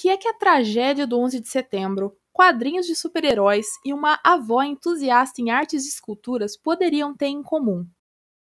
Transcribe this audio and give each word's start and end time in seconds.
Que 0.00 0.08
é 0.08 0.16
que 0.16 0.26
a 0.26 0.32
tragédia 0.32 1.06
do 1.06 1.20
11 1.20 1.40
de 1.40 1.48
setembro, 1.50 2.16
quadrinhos 2.32 2.86
de 2.86 2.96
super-heróis 2.96 3.66
e 3.84 3.92
uma 3.92 4.18
avó 4.24 4.62
entusiasta 4.62 5.42
em 5.42 5.50
artes 5.50 5.84
e 5.84 5.90
esculturas 5.90 6.56
poderiam 6.56 7.14
ter 7.14 7.26
em 7.26 7.42
comum? 7.42 7.86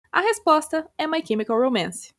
A 0.09 0.21
resposta 0.21 0.89
é 0.97 1.05
My 1.05 1.21
Chemical 1.21 1.59
Romance. 1.59 2.13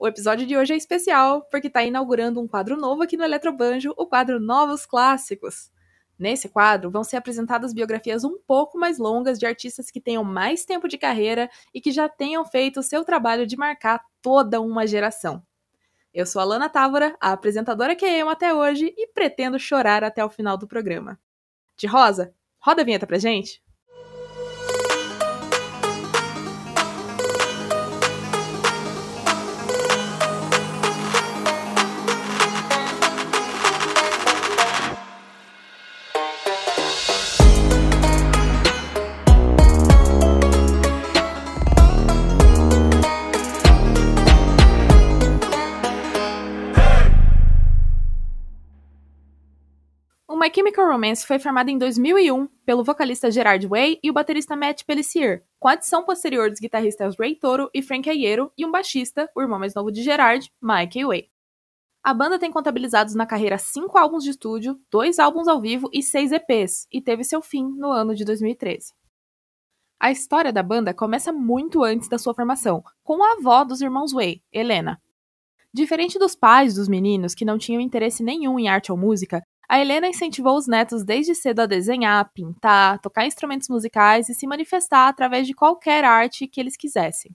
O 0.00 0.08
episódio 0.08 0.46
de 0.46 0.56
hoje 0.56 0.72
é 0.72 0.76
especial 0.76 1.42
porque 1.50 1.66
está 1.66 1.84
inaugurando 1.84 2.40
um 2.40 2.48
quadro 2.48 2.78
novo 2.78 3.02
aqui 3.02 3.14
no 3.14 3.24
Eletrobanjo, 3.24 3.92
o 3.94 4.06
quadro 4.06 4.40
Novos 4.40 4.86
Clássicos. 4.86 5.70
Nesse 6.18 6.48
quadro 6.48 6.90
vão 6.90 7.04
ser 7.04 7.18
apresentadas 7.18 7.74
biografias 7.74 8.24
um 8.24 8.38
pouco 8.46 8.78
mais 8.78 8.96
longas 8.96 9.38
de 9.38 9.44
artistas 9.44 9.90
que 9.90 10.00
tenham 10.00 10.24
mais 10.24 10.64
tempo 10.64 10.88
de 10.88 10.96
carreira 10.96 11.50
e 11.74 11.80
que 11.80 11.92
já 11.92 12.08
tenham 12.08 12.42
feito 12.42 12.80
o 12.80 12.82
seu 12.82 13.04
trabalho 13.04 13.46
de 13.46 13.54
marcar 13.54 14.02
toda 14.22 14.62
uma 14.62 14.86
geração. 14.86 15.44
Eu 16.16 16.24
sou 16.24 16.40
a 16.40 16.44
Lana 16.46 16.70
Távora, 16.70 17.14
a 17.20 17.32
apresentadora 17.32 17.94
que 17.94 18.06
amo 18.06 18.30
até 18.30 18.54
hoje 18.54 18.86
e 18.96 19.06
pretendo 19.08 19.58
chorar 19.58 20.02
até 20.02 20.24
o 20.24 20.30
final 20.30 20.56
do 20.56 20.66
programa. 20.66 21.20
De 21.76 21.88
rosa, 21.88 22.34
roda 22.60 22.82
a 22.82 22.84
vinheta 22.86 23.06
pra 23.06 23.18
gente! 23.18 23.62
Romance 50.96 51.26
foi 51.26 51.38
formada 51.38 51.70
em 51.70 51.76
2001 51.76 52.46
pelo 52.64 52.82
vocalista 52.82 53.30
Gerard 53.30 53.66
Way 53.66 54.00
e 54.02 54.08
o 54.08 54.14
baterista 54.14 54.56
Matt 54.56 54.82
Pellissier, 54.84 55.44
com 55.60 55.68
adição 55.68 56.02
posterior 56.06 56.48
dos 56.48 56.58
guitarristas 56.58 57.14
Ray 57.18 57.36
Toro 57.36 57.68
e 57.74 57.82
Frank 57.82 58.08
Aiero 58.08 58.50
e 58.56 58.64
um 58.64 58.70
baixista, 58.70 59.30
o 59.36 59.42
irmão 59.42 59.58
mais 59.58 59.74
novo 59.74 59.92
de 59.92 60.02
Gerard, 60.02 60.50
Mike 60.58 61.04
Way. 61.04 61.28
A 62.02 62.14
banda 62.14 62.38
tem 62.38 62.50
contabilizados 62.50 63.14
na 63.14 63.26
carreira 63.26 63.58
cinco 63.58 63.98
álbuns 63.98 64.24
de 64.24 64.30
estúdio, 64.30 64.80
dois 64.90 65.18
álbuns 65.18 65.46
ao 65.48 65.60
vivo 65.60 65.90
e 65.92 66.02
seis 66.02 66.32
EPs, 66.32 66.86
e 66.90 67.02
teve 67.02 67.24
seu 67.24 67.42
fim 67.42 67.68
no 67.76 67.90
ano 67.90 68.14
de 68.14 68.24
2013. 68.24 68.94
A 70.00 70.10
história 70.10 70.50
da 70.50 70.62
banda 70.62 70.94
começa 70.94 71.30
muito 71.30 71.84
antes 71.84 72.08
da 72.08 72.16
sua 72.16 72.32
formação, 72.32 72.82
com 73.04 73.22
a 73.22 73.32
avó 73.32 73.64
dos 73.64 73.82
irmãos 73.82 74.12
Way, 74.12 74.42
Helena. 74.50 74.98
Diferente 75.74 76.18
dos 76.18 76.34
pais 76.34 76.74
dos 76.74 76.88
meninos, 76.88 77.34
que 77.34 77.44
não 77.44 77.58
tinham 77.58 77.82
interesse 77.82 78.22
nenhum 78.22 78.58
em 78.58 78.66
arte 78.66 78.90
ou 78.90 78.96
música, 78.96 79.42
a 79.68 79.80
Helena 79.80 80.06
incentivou 80.06 80.56
os 80.56 80.66
netos 80.66 81.04
desde 81.04 81.34
cedo 81.34 81.60
a 81.60 81.66
desenhar, 81.66 82.30
pintar, 82.32 83.00
tocar 83.00 83.26
instrumentos 83.26 83.68
musicais 83.68 84.28
e 84.28 84.34
se 84.34 84.46
manifestar 84.46 85.08
através 85.08 85.46
de 85.46 85.54
qualquer 85.54 86.04
arte 86.04 86.46
que 86.46 86.60
eles 86.60 86.76
quisessem. 86.76 87.34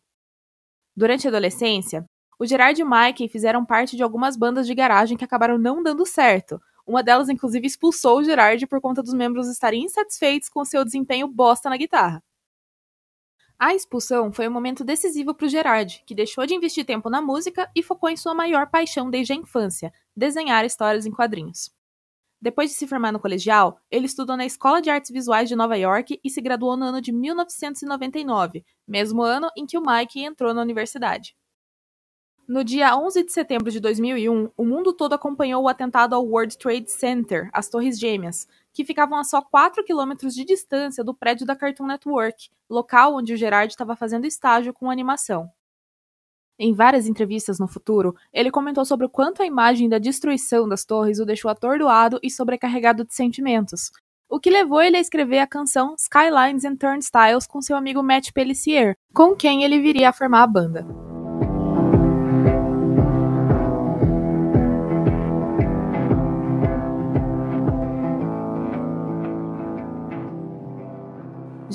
Durante 0.96 1.28
a 1.28 1.30
adolescência, 1.30 2.06
o 2.40 2.46
Gerard 2.46 2.80
e 2.80 2.84
o 2.84 2.90
Mike 2.90 3.30
fizeram 3.30 3.66
parte 3.66 3.96
de 3.96 4.04
algumas 4.04 4.36
bandas 4.36 4.66
de 4.66 4.74
garagem 4.74 5.18
que 5.18 5.26
acabaram 5.26 5.58
não 5.58 5.84
dando 5.84 6.06
certo. 6.06 6.60
Uma 6.88 7.04
delas, 7.04 7.30
inclusive, 7.30 7.68
expulsou 7.68 8.20
o 8.20 8.24
Gerard 8.24 8.66
por 8.66 8.82
conta 8.82 9.04
dos 9.04 9.14
membros 9.14 9.48
estarem 9.48 9.84
insatisfeitos 9.84 10.50
com 10.50 10.66
seu 10.66 10.84
desempenho 10.84 11.28
bosta 11.28 11.70
na 11.70 11.78
guitarra. 11.78 12.24
A 13.60 13.76
expulsão 13.76 14.34
foi 14.34 14.48
um 14.48 14.52
momento 14.52 14.84
decisivo 14.84 15.36
para 15.36 15.46
o 15.46 15.50
Gerard, 15.50 16.02
que 16.08 16.16
deixou 16.16 16.48
de 16.48 16.56
investir 16.56 16.84
tempo 16.84 17.12
na 17.12 17.22
música 17.22 17.70
e 17.76 17.84
focou 17.84 18.10
em 18.10 18.18
sua 18.18 18.34
maior 18.34 18.68
paixão 18.72 19.08
desde 19.08 19.34
a 19.34 19.36
infância: 19.36 19.94
desenhar 20.16 20.66
histórias 20.66 21.06
em 21.06 21.12
quadrinhos. 21.12 21.70
Depois 22.42 22.72
de 22.72 22.76
se 22.76 22.88
formar 22.88 23.12
no 23.12 23.20
colegial, 23.20 23.80
ele 23.92 24.08
estudou 24.08 24.36
na 24.36 24.46
Escola 24.46 24.82
de 24.82 24.90
Artes 24.90 25.12
Visuais 25.12 25.48
de 25.48 25.56
Nova 25.56 25.78
York 25.78 26.20
e 26.24 26.30
se 26.30 26.42
graduou 26.42 26.76
no 26.76 26.86
ano 26.86 27.00
de 27.00 27.12
1999, 27.12 28.66
mesmo 28.88 29.22
ano 29.22 29.50
em 29.56 29.68
que 29.68 29.78
o 29.78 29.84
Mike 29.86 30.24
entrou 30.24 30.52
na 30.52 30.62
universidade. 30.64 31.36
No 32.48 32.64
dia 32.64 32.98
11 32.98 33.24
de 33.24 33.32
setembro 33.32 33.72
de 33.72 33.80
2001, 33.80 34.50
o 34.58 34.66
mundo 34.66 34.92
todo 34.92 35.14
acompanhou 35.14 35.64
o 35.64 35.70
atentado 35.70 36.16
ao 36.16 36.26
World 36.26 36.58
Trade 36.58 36.90
Center, 36.90 37.50
as 37.54 37.70
Torres 37.70 38.00
Gêmeas, 38.00 38.48
que 38.74 38.84
ficavam 38.84 39.20
a 39.20 39.24
só 39.24 39.42
4 39.42 39.84
quilômetros 39.84 40.34
de 40.34 40.44
distância 40.44 41.04
do 41.04 41.14
prédio 41.14 41.46
da 41.46 41.56
Cartoon 41.56 41.86
Network, 41.86 42.50
local 42.68 43.16
onde 43.16 43.34
o 43.34 43.38
Gerard 43.38 43.72
estava 43.72 43.96
fazendo 43.96 44.26
estágio 44.26 44.74
com 44.74 44.90
animação. 44.90 45.50
Em 46.64 46.76
várias 46.76 47.08
entrevistas 47.08 47.58
no 47.58 47.68
futuro, 47.68 48.16
ele 48.32 48.52
comentou 48.52 48.86
sobre 48.86 49.08
o 49.08 49.10
quanto 49.10 49.42
a 49.42 49.46
imagem 49.48 49.90
da 49.90 49.98
destruição 49.98 50.70
das 50.70 50.86
torres 50.86 51.18
o 51.18 51.26
deixou 51.26 51.50
atordoado 51.50 52.20
e 52.22 52.30
sobrecarregado 52.30 53.04
de 53.04 53.16
sentimentos, 53.16 53.90
o 54.30 54.40
que 54.40 54.52
levou 54.52 54.80
ele 54.80 54.96
a 54.96 55.00
escrever 55.00 55.40
a 55.40 55.48
canção 55.48 55.96
Skylines 55.98 56.64
and 56.64 56.76
Turnstiles 56.76 57.48
com 57.48 57.64
seu 57.64 57.76
amigo 57.76 58.04
Matt 58.04 58.32
Pellissier, 58.32 58.96
com 59.12 59.36
quem 59.36 59.64
ele 59.64 59.80
viria 59.80 60.10
a 60.10 60.14
formar 60.14 60.44
a 60.44 60.48
banda. 60.48 61.11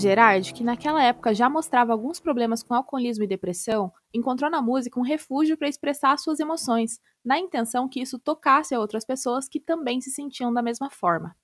Gerard, 0.06 0.55
que 0.55 0.62
naquela 0.62 1.03
época 1.03 1.34
já 1.34 1.50
mostrava 1.50 1.93
alguns 1.93 2.21
problemas 2.21 2.62
com 2.62 2.72
alcoolismo 2.72 3.25
e 3.25 3.27
depressão, 3.27 3.93
encontrou 4.15 4.49
na 4.49 4.62
música 4.62 5.00
um 5.00 5.03
refúgio 5.03 5.56
para 5.56 5.69
expressar 5.69 6.17
suas 6.17 6.39
emoções, 6.39 7.00
na 7.25 7.37
intenção 7.41 7.89
que 7.89 8.00
isso 8.00 8.16
tocasse 8.16 8.72
a 8.72 8.78
outras 8.78 9.05
pessoas 9.05 9.49
que 9.49 9.59
também 9.59 10.00
se 10.00 10.12
sentiam 10.12 10.55
da 10.55 10.62
mesma 10.62 10.89
forma. 10.91 11.34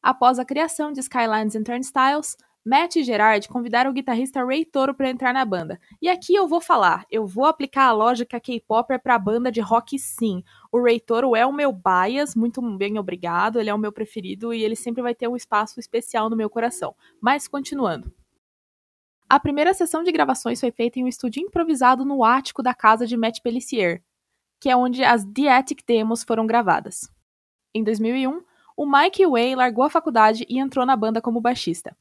Após 0.00 0.38
a 0.38 0.44
criação 0.44 0.92
de 0.92 1.00
Skylines 1.00 1.56
and 1.56 1.64
Turnstiles, 1.64 2.36
Matt 2.64 2.96
e 2.96 3.02
Gerard 3.02 3.48
convidaram 3.48 3.90
o 3.90 3.94
guitarrista 3.94 4.44
Ray 4.44 4.66
Toro 4.66 4.94
para 4.94 5.08
entrar 5.08 5.32
na 5.32 5.44
banda. 5.46 5.80
E 6.00 6.10
aqui 6.10 6.34
eu 6.34 6.46
vou 6.46 6.60
falar, 6.60 7.06
eu 7.10 7.26
vou 7.26 7.46
aplicar 7.46 7.86
a 7.86 7.92
lógica 7.92 8.38
K-Popper 8.38 9.00
para 9.00 9.14
a 9.14 9.18
banda 9.18 9.50
de 9.50 9.60
rock 9.60 9.98
sim. 9.98 10.44
O 10.70 10.82
Ray 10.82 11.00
Toro 11.00 11.34
é 11.34 11.46
o 11.46 11.52
meu 11.52 11.72
bias, 11.72 12.36
muito 12.36 12.60
bem 12.76 12.98
obrigado, 12.98 13.58
ele 13.58 13.70
é 13.70 13.74
o 13.74 13.78
meu 13.78 13.90
preferido 13.90 14.52
e 14.52 14.62
ele 14.62 14.76
sempre 14.76 15.02
vai 15.02 15.14
ter 15.14 15.26
um 15.26 15.36
espaço 15.36 15.80
especial 15.80 16.28
no 16.28 16.36
meu 16.36 16.50
coração. 16.50 16.94
Mas 17.18 17.48
continuando. 17.48 18.12
A 19.26 19.40
primeira 19.40 19.72
sessão 19.72 20.02
de 20.02 20.12
gravações 20.12 20.60
foi 20.60 20.70
feita 20.70 20.98
em 20.98 21.04
um 21.04 21.08
estúdio 21.08 21.42
improvisado 21.42 22.04
no 22.04 22.22
ático 22.22 22.62
da 22.62 22.74
casa 22.74 23.06
de 23.06 23.16
Matt 23.16 23.40
Pellissier, 23.40 24.02
que 24.60 24.68
é 24.68 24.76
onde 24.76 25.02
as 25.02 25.24
The 25.24 25.48
Attic 25.48 25.80
Demos 25.86 26.22
foram 26.22 26.46
gravadas. 26.46 27.08
Em 27.74 27.82
2001, 27.82 28.42
o 28.76 28.86
Mike 28.86 29.26
Way 29.26 29.54
largou 29.54 29.84
a 29.84 29.90
faculdade 29.90 30.44
e 30.48 30.58
entrou 30.58 30.84
na 30.84 30.96
banda 30.96 31.22
como 31.22 31.40
baixista. 31.40 31.96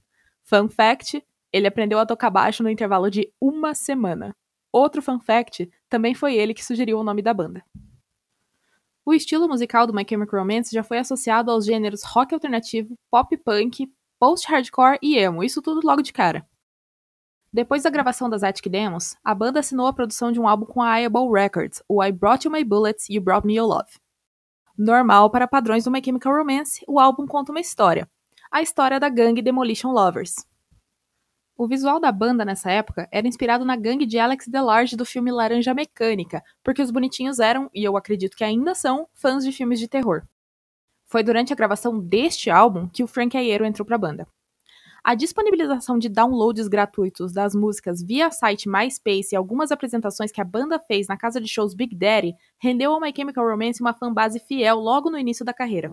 Fun 0.50 0.68
fact: 0.68 1.24
ele 1.54 1.68
aprendeu 1.68 2.00
a 2.00 2.08
tocar 2.08 2.32
baixo 2.32 2.64
no 2.64 2.72
intervalo 2.72 3.12
de 3.12 3.32
uma 3.40 3.76
semana. 3.76 4.36
Outro 4.72 5.00
fun 5.00 5.20
fact: 5.20 5.70
também 5.88 6.16
foi 6.16 6.36
ele 6.36 6.56
que 6.56 6.66
sugeriu 6.66 6.98
o 6.98 7.04
nome 7.04 7.22
da 7.22 7.32
banda. 7.36 7.64
O 9.06 9.14
estilo 9.14 9.48
musical 9.48 9.86
do 9.86 9.94
My 9.94 10.04
Chemical 10.10 10.40
Romance 10.40 10.74
já 10.74 10.82
foi 10.82 10.98
associado 10.98 11.52
aos 11.52 11.66
gêneros 11.66 12.02
rock 12.04 12.34
alternativo, 12.34 12.96
pop 13.12 13.38
punk, 13.38 13.94
post-hardcore 14.20 14.98
e 15.04 15.20
emo, 15.20 15.44
isso 15.44 15.62
tudo 15.62 15.86
logo 15.86 16.02
de 16.02 16.12
cara. 16.12 16.44
Depois 17.54 17.84
da 17.84 17.92
gravação 17.92 18.28
das 18.28 18.42
Attic 18.42 18.72
Demos, 18.72 19.16
a 19.24 19.36
banda 19.36 19.60
assinou 19.60 19.86
a 19.86 19.94
produção 19.94 20.32
de 20.32 20.40
um 20.40 20.48
álbum 20.48 20.66
com 20.66 20.82
a 20.82 21.00
Eyeball 21.00 21.32
Records, 21.32 21.84
o 21.88 22.04
I 22.04 22.12
Brought 22.12 22.48
You 22.48 22.52
My 22.52 22.64
Bullets 22.64 23.08
You 23.08 23.22
Brought 23.22 23.46
Me 23.46 23.58
Your 23.58 23.68
Love. 23.68 24.00
Normal 24.76 25.30
para 25.30 25.48
padrões 25.48 25.84
do 25.84 25.92
My 25.92 26.02
Chemical 26.04 26.36
Romance, 26.36 26.84
o 26.88 27.00
álbum 27.00 27.28
conta 27.28 27.52
uma 27.52 27.60
história, 27.60 28.10
a 28.52 28.62
história 28.64 29.00
da 29.00 29.10
gangue 29.10 29.42
Demolition 29.42 29.92
Lovers. 29.92 30.36
O 31.56 31.68
visual 31.68 32.00
da 32.00 32.12
banda 32.12 32.44
nessa 32.44 32.72
época 32.72 33.08
era 33.12 33.28
inspirado 33.28 33.64
na 33.64 33.76
gangue 33.76 34.06
de 34.06 34.18
Alex 34.18 34.48
DeLarge 34.48 34.96
do 34.96 35.06
filme 35.06 35.32
Laranja 35.32 35.74
Mecânica, 35.74 36.42
porque 36.64 36.82
os 36.82 36.90
bonitinhos 36.90 37.40
eram, 37.40 37.70
e 37.74 37.84
eu 37.84 37.96
acredito 37.96 38.36
que 38.36 38.44
ainda 38.44 38.74
são, 38.74 39.08
fãs 39.14 39.44
de 39.44 39.52
filmes 39.52 39.80
de 39.80 39.88
terror. 39.88 40.24
Foi 41.06 41.22
durante 41.22 41.54
a 41.54 41.56
gravação 41.56 42.00
deste 42.00 42.50
álbum 42.50 42.88
que 42.88 43.04
o 43.04 43.08
Frank 43.08 43.38
Aiero 43.38 43.66
entrou 43.66 43.86
para 43.86 43.96
a 43.96 44.00
banda. 44.00 44.28
a 45.02 45.16
disponibilização 45.16 45.98
de 45.98 46.10
downloads 46.10 46.68
gratuitos 46.68 47.32
das 47.32 47.56
músicas 47.56 48.04
via 48.04 48.30
site 48.32 48.68
MySpace 48.68 49.30
e 49.32 49.36
algumas 49.36 49.72
apresentações 49.72 50.32
que 50.32 50.42
a 50.42 50.46
banda 50.46 50.78
fez 50.78 51.08
na 51.08 51.16
casa 51.16 51.40
de 51.40 51.48
shows 51.48 51.74
Big 51.74 51.96
Daddy 51.96 52.34
rendeu 52.58 52.92
ao 52.92 53.00
My 53.00 53.14
Chemical 53.16 53.48
Romance 53.48 53.82
uma 53.82 53.94
fanbase 53.94 54.40
fiel 54.40 54.78
logo 54.78 55.10
no 55.10 55.18
início 55.18 55.46
da 55.46 55.54
carreira. 55.54 55.90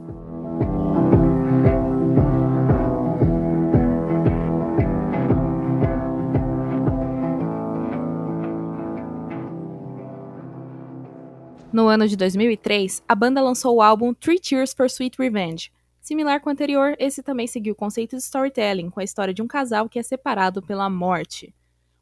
No 11.77 11.89
ano 11.89 12.09
de 12.09 12.17
2003, 12.17 13.03
a 13.07 13.15
banda 13.15 13.43
lançou 13.43 13.77
o 13.77 13.83
álbum 13.83 14.15
Three 14.15 14.41
Cheers 14.43 14.73
for 14.73 14.87
Sweet 14.87 15.19
Revenge. 15.19 15.71
Similar 16.01 16.41
com 16.41 16.49
o 16.49 16.53
anterior, 16.55 16.97
esse 16.99 17.23
também 17.23 17.47
seguiu 17.47 17.75
o 17.75 17.77
conceito 17.77 18.17
de 18.17 18.23
storytelling, 18.23 18.89
com 18.89 18.99
a 18.99 19.05
história 19.05 19.35
de 19.35 19.43
um 19.43 19.47
casal 19.47 19.87
que 19.87 19.99
é 19.99 20.03
separado 20.03 20.63
pela 20.63 20.89
morte. 20.89 21.55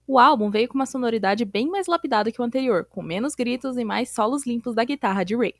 O 0.06 0.16
álbum 0.16 0.48
veio 0.48 0.68
com 0.68 0.76
uma 0.76 0.86
sonoridade 0.86 1.44
bem 1.44 1.68
mais 1.68 1.88
lapidada 1.88 2.30
que 2.30 2.40
o 2.40 2.44
anterior, 2.44 2.84
com 2.84 3.02
menos 3.02 3.34
gritos 3.34 3.76
e 3.76 3.84
mais 3.84 4.10
solos 4.10 4.46
limpos 4.46 4.76
da 4.76 4.84
guitarra 4.84 5.24
de 5.24 5.34
Ray. 5.34 5.56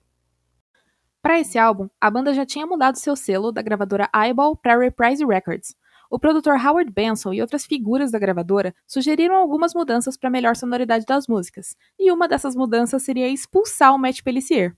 Para 1.21 1.41
esse 1.41 1.59
álbum, 1.59 1.89
a 2.01 2.09
banda 2.09 2.33
já 2.33 2.47
tinha 2.47 2.69
mudado 2.69 3.01
seu 3.01 3.17
selo 3.17 3.51
da 3.51 3.63
gravadora 3.63 4.09
Eyeball 4.15 4.55
para 4.55 4.79
Reprise 4.79 5.27
Records, 5.27 5.75
o 6.11 6.19
produtor 6.19 6.55
Howard 6.55 6.93
Benson 6.93 7.33
e 7.33 7.41
outras 7.41 7.65
figuras 7.65 8.11
da 8.11 8.19
gravadora 8.19 8.75
sugeriram 8.87 9.35
algumas 9.35 9.75
mudanças 9.75 10.17
para 10.17 10.31
melhor 10.31 10.57
sonoridade 10.57 11.05
das 11.07 11.27
músicas, 11.27 11.77
e 11.99 12.13
uma 12.13 12.29
dessas 12.29 12.55
mudanças 12.55 13.03
seria 13.03 13.29
expulsar 13.29 13.95
o 13.95 13.99
Matt 13.99 14.23
Pellissier. 14.23 14.77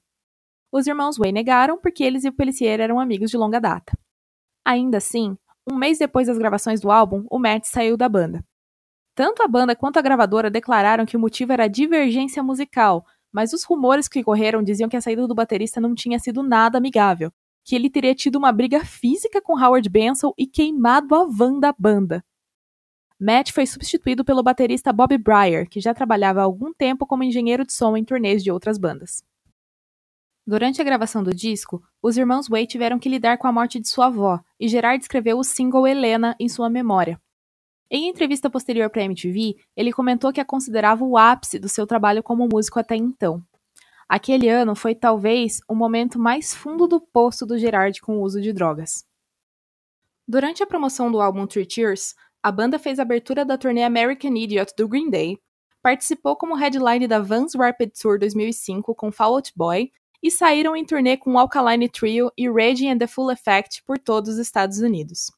Os 0.72 0.86
irmãos 0.86 1.16
Way 1.16 1.32
negaram 1.32 1.78
porque 1.80 2.04
eles 2.04 2.24
e 2.24 2.28
o 2.28 2.32
Pellissier 2.32 2.80
eram 2.80 3.00
amigos 3.00 3.30
de 3.30 3.36
longa 3.36 3.60
data. 3.60 3.96
Ainda 4.64 4.98
assim, 4.98 5.36
um 5.66 5.76
mês 5.76 5.98
depois 5.98 6.26
das 6.26 6.38
gravações 6.38 6.80
do 6.80 6.90
álbum, 6.90 7.24
o 7.30 7.38
Matt 7.38 7.64
saiu 7.64 7.96
da 7.96 8.08
banda. 8.08 8.44
Tanto 9.14 9.42
a 9.42 9.48
banda 9.48 9.74
quanto 9.74 9.98
a 9.98 10.02
gravadora 10.02 10.50
declararam 10.50 11.06
que 11.06 11.16
o 11.16 11.20
motivo 11.20 11.52
era 11.52 11.68
divergência 11.68 12.42
musical, 12.42 13.04
mas 13.32 13.52
os 13.52 13.64
rumores 13.64 14.08
que 14.08 14.22
correram 14.22 14.62
diziam 14.62 14.88
que 14.88 14.96
a 14.96 15.00
saída 15.00 15.26
do 15.26 15.34
baterista 15.34 15.80
não 15.80 15.94
tinha 15.94 16.18
sido 16.18 16.42
nada 16.42 16.78
amigável, 16.78 17.32
que 17.66 17.74
ele 17.74 17.90
teria 17.90 18.14
tido 18.14 18.36
uma 18.36 18.52
briga 18.52 18.84
física 18.84 19.42
com 19.42 19.60
Howard 19.60 19.88
Benson 19.88 20.32
e 20.38 20.46
queimado 20.46 21.16
a 21.16 21.26
van 21.26 21.58
da 21.58 21.74
banda. 21.76 22.24
Matt 23.18 23.50
foi 23.50 23.66
substituído 23.66 24.24
pelo 24.24 24.40
baterista 24.40 24.92
Bob 24.92 25.18
Breyer, 25.18 25.68
que 25.68 25.80
já 25.80 25.92
trabalhava 25.92 26.40
há 26.40 26.44
algum 26.44 26.72
tempo 26.72 27.04
como 27.04 27.24
engenheiro 27.24 27.66
de 27.66 27.72
som 27.72 27.96
em 27.96 28.04
turnês 28.04 28.44
de 28.44 28.52
outras 28.52 28.78
bandas. 28.78 29.24
Durante 30.46 30.80
a 30.80 30.84
gravação 30.84 31.24
do 31.24 31.34
disco, 31.34 31.82
os 32.00 32.16
irmãos 32.16 32.46
Way 32.46 32.68
tiveram 32.68 33.00
que 33.00 33.08
lidar 33.08 33.36
com 33.36 33.48
a 33.48 33.52
morte 33.52 33.80
de 33.80 33.88
sua 33.88 34.06
avó, 34.06 34.38
e 34.60 34.68
Gerard 34.68 35.02
escreveu 35.02 35.36
o 35.36 35.42
single 35.42 35.88
Helena 35.88 36.36
em 36.38 36.48
sua 36.48 36.70
memória. 36.70 37.20
Em 37.90 38.08
entrevista 38.08 38.48
posterior 38.48 38.88
para 38.90 39.02
MTV, 39.02 39.56
ele 39.76 39.92
comentou 39.92 40.32
que 40.32 40.40
a 40.40 40.44
considerava 40.44 41.04
o 41.04 41.18
ápice 41.18 41.58
do 41.58 41.68
seu 41.68 41.84
trabalho 41.84 42.22
como 42.22 42.46
músico 42.48 42.78
até 42.78 42.94
então. 42.94 43.42
Aquele 44.08 44.48
ano 44.48 44.76
foi 44.76 44.94
talvez 44.94 45.60
o 45.68 45.74
momento 45.74 46.18
mais 46.18 46.54
fundo 46.54 46.86
do 46.86 47.00
poço 47.00 47.44
do 47.44 47.58
Gerard 47.58 48.00
com 48.00 48.18
o 48.18 48.22
uso 48.22 48.40
de 48.40 48.52
drogas. 48.52 49.04
Durante 50.28 50.62
a 50.62 50.66
promoção 50.66 51.10
do 51.10 51.20
álbum 51.20 51.46
Three 51.46 51.66
Cheers, 51.68 52.14
a 52.42 52.52
banda 52.52 52.78
fez 52.78 52.98
a 52.98 53.02
abertura 53.02 53.44
da 53.44 53.58
turnê 53.58 53.82
American 53.82 54.34
Idiot 54.36 54.72
do 54.76 54.88
Green 54.88 55.10
Day, 55.10 55.38
participou 55.82 56.36
como 56.36 56.54
headline 56.54 57.08
da 57.08 57.18
Vans 57.18 57.54
Rapid 57.54 57.90
Tour 58.00 58.18
2005 58.18 58.94
com 58.94 59.10
Fall 59.10 59.34
Out 59.34 59.52
Boy 59.56 59.90
e 60.22 60.30
saíram 60.30 60.76
em 60.76 60.84
turnê 60.84 61.16
com 61.16 61.38
Alkaline 61.38 61.88
Trio 61.88 62.30
e 62.36 62.50
Reggie 62.50 62.88
and 62.88 62.98
the 62.98 63.06
Full 63.06 63.30
Effect 63.30 63.82
por 63.84 63.98
todos 63.98 64.30
os 64.30 64.38
Estados 64.38 64.78
Unidos. 64.78 65.30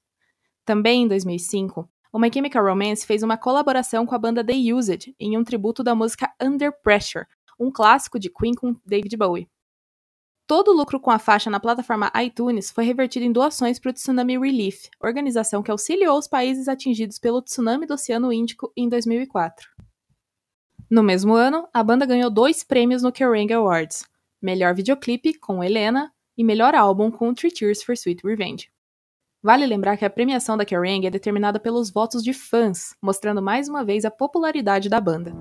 Também 0.64 1.02
em 1.02 1.08
2005, 1.08 1.88
o 2.12 2.18
My 2.18 2.30
Chemical 2.32 2.64
Romance 2.64 3.06
fez 3.06 3.22
uma 3.22 3.36
colaboração 3.36 4.06
com 4.06 4.14
a 4.14 4.18
banda 4.18 4.44
The 4.44 4.54
Used 4.72 5.14
em 5.18 5.36
um 5.36 5.44
tributo 5.44 5.82
da 5.82 5.94
música 5.94 6.32
Under 6.40 6.72
Pressure, 6.82 7.26
um 7.58 7.70
clássico 7.70 8.18
de 8.18 8.30
Queen 8.30 8.54
com 8.54 8.76
David 8.84 9.16
Bowie. 9.16 9.48
Todo 10.46 10.70
o 10.70 10.74
lucro 10.74 10.98
com 10.98 11.10
a 11.10 11.18
faixa 11.18 11.50
na 11.50 11.60
plataforma 11.60 12.10
iTunes 12.24 12.70
foi 12.70 12.84
revertido 12.84 13.26
em 13.26 13.30
doações 13.30 13.78
para 13.78 13.90
o 13.90 13.92
Tsunami 13.92 14.38
Relief, 14.38 14.88
organização 14.98 15.62
que 15.62 15.70
auxiliou 15.70 16.18
os 16.18 16.26
países 16.26 16.68
atingidos 16.68 17.18
pelo 17.18 17.42
tsunami 17.42 17.86
do 17.86 17.92
Oceano 17.92 18.32
Índico 18.32 18.72
em 18.74 18.88
2004. 18.88 19.68
No 20.90 21.02
mesmo 21.02 21.34
ano, 21.34 21.68
a 21.74 21.84
banda 21.84 22.06
ganhou 22.06 22.30
dois 22.30 22.64
prêmios 22.64 23.02
no 23.02 23.12
Kerrang 23.12 23.52
Awards: 23.52 24.06
Melhor 24.40 24.74
Videoclipe 24.74 25.34
com 25.34 25.62
Helena 25.62 26.10
e 26.34 26.42
Melhor 26.42 26.74
Álbum 26.74 27.10
com 27.10 27.34
Three 27.34 27.52
Tears 27.52 27.82
for 27.82 27.92
Sweet 27.92 28.26
Revenge. 28.26 28.70
Vale 29.42 29.66
lembrar 29.66 29.98
que 29.98 30.04
a 30.06 30.10
premiação 30.10 30.56
da 30.56 30.64
Kerrang 30.64 31.06
é 31.06 31.10
determinada 31.10 31.60
pelos 31.60 31.90
votos 31.90 32.22
de 32.24 32.32
fãs, 32.32 32.96
mostrando 33.02 33.42
mais 33.42 33.68
uma 33.68 33.84
vez 33.84 34.06
a 34.06 34.10
popularidade 34.10 34.88
da 34.88 34.98
banda. 34.98 35.32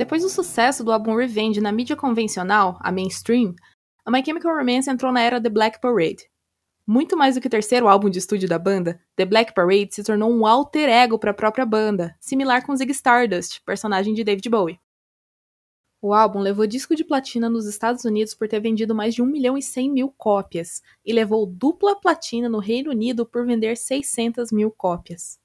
Depois 0.00 0.22
do 0.22 0.30
sucesso 0.30 0.82
do 0.82 0.92
álbum 0.92 1.14
Revenge 1.14 1.60
na 1.60 1.70
mídia 1.70 1.94
convencional, 1.94 2.78
a 2.80 2.90
mainstream, 2.90 3.54
a 4.02 4.10
My 4.10 4.24
Chemical 4.24 4.56
Romance 4.56 4.88
entrou 4.88 5.12
na 5.12 5.20
era 5.20 5.38
The 5.38 5.50
Black 5.50 5.78
Parade. 5.78 6.26
Muito 6.86 7.18
mais 7.18 7.34
do 7.34 7.40
que 7.42 7.48
o 7.48 7.50
terceiro 7.50 7.86
álbum 7.86 8.08
de 8.08 8.18
estúdio 8.18 8.48
da 8.48 8.58
banda, 8.58 8.98
The 9.14 9.26
Black 9.26 9.52
Parade 9.54 9.94
se 9.94 10.02
tornou 10.02 10.32
um 10.32 10.46
alter 10.46 10.88
ego 10.88 11.18
para 11.18 11.32
a 11.32 11.34
própria 11.34 11.66
banda, 11.66 12.16
similar 12.18 12.64
com 12.64 12.74
Ziggy 12.74 12.92
Stardust, 12.92 13.60
personagem 13.62 14.14
de 14.14 14.24
David 14.24 14.48
Bowie. 14.48 14.80
O 16.00 16.14
álbum 16.14 16.38
levou 16.38 16.66
disco 16.66 16.96
de 16.96 17.04
platina 17.04 17.50
nos 17.50 17.66
Estados 17.66 18.06
Unidos 18.06 18.34
por 18.34 18.48
ter 18.48 18.58
vendido 18.58 18.94
mais 18.94 19.14
de 19.14 19.20
1 19.20 19.26
milhão 19.26 19.58
e 19.58 19.62
100 19.62 19.92
mil 19.92 20.14
cópias, 20.16 20.80
e 21.04 21.12
levou 21.12 21.44
dupla 21.44 21.94
platina 21.94 22.48
no 22.48 22.58
Reino 22.58 22.90
Unido 22.90 23.26
por 23.26 23.44
vender 23.44 23.76
600 23.76 24.50
mil 24.50 24.70
cópias. 24.70 25.38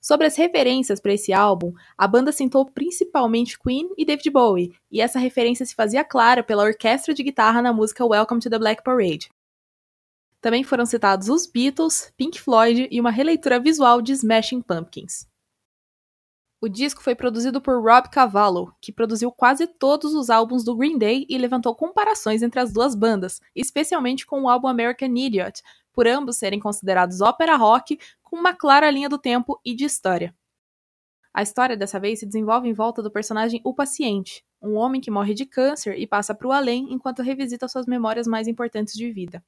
Sobre 0.00 0.26
as 0.26 0.36
referências 0.36 1.00
para 1.00 1.12
esse 1.12 1.32
álbum, 1.32 1.72
a 1.96 2.06
banda 2.06 2.30
citou 2.30 2.64
principalmente 2.64 3.58
Queen 3.58 3.90
e 3.98 4.04
David 4.04 4.30
Bowie, 4.30 4.76
e 4.90 5.00
essa 5.00 5.18
referência 5.18 5.66
se 5.66 5.74
fazia 5.74 6.04
clara 6.04 6.42
pela 6.42 6.62
orquestra 6.62 7.12
de 7.12 7.22
guitarra 7.22 7.60
na 7.60 7.72
música 7.72 8.06
Welcome 8.06 8.40
to 8.40 8.48
the 8.48 8.58
Black 8.58 8.82
Parade. 8.84 9.28
Também 10.40 10.62
foram 10.62 10.86
citados 10.86 11.28
os 11.28 11.46
Beatles, 11.46 12.12
Pink 12.16 12.40
Floyd 12.40 12.88
e 12.90 13.00
uma 13.00 13.10
releitura 13.10 13.58
visual 13.58 14.00
de 14.00 14.12
Smashing 14.12 14.62
Pumpkins. 14.62 15.26
O 16.60 16.68
disco 16.68 17.02
foi 17.02 17.14
produzido 17.14 17.60
por 17.60 17.80
Rob 17.80 18.08
Cavallo, 18.08 18.74
que 18.80 18.92
produziu 18.92 19.30
quase 19.30 19.66
todos 19.66 20.12
os 20.14 20.28
álbuns 20.28 20.64
do 20.64 20.76
Green 20.76 20.98
Day 20.98 21.24
e 21.28 21.38
levantou 21.38 21.74
comparações 21.74 22.42
entre 22.42 22.58
as 22.58 22.72
duas 22.72 22.96
bandas, 22.96 23.40
especialmente 23.54 24.26
com 24.26 24.42
o 24.42 24.48
álbum 24.48 24.66
American 24.66 25.14
Idiot, 25.16 25.62
por 25.92 26.06
ambos 26.06 26.36
serem 26.36 26.60
considerados 26.60 27.20
ópera 27.20 27.56
rock 27.56 27.98
com 28.28 28.36
uma 28.36 28.54
clara 28.54 28.90
linha 28.90 29.08
do 29.08 29.18
tempo 29.18 29.60
e 29.64 29.74
de 29.74 29.84
história. 29.84 30.34
A 31.32 31.42
história 31.42 31.76
dessa 31.76 31.98
vez 31.98 32.20
se 32.20 32.26
desenvolve 32.26 32.68
em 32.68 32.72
volta 32.72 33.02
do 33.02 33.10
personagem 33.10 33.60
O 33.64 33.74
Paciente, 33.74 34.44
um 34.60 34.74
homem 34.74 35.00
que 35.00 35.10
morre 35.10 35.34
de 35.34 35.46
câncer 35.46 35.98
e 35.98 36.06
passa 36.06 36.34
para 36.34 36.48
o 36.48 36.52
além 36.52 36.92
enquanto 36.92 37.22
revisita 37.22 37.68
suas 37.68 37.86
memórias 37.86 38.26
mais 38.26 38.48
importantes 38.48 38.94
de 38.94 39.10
vida. 39.12 39.44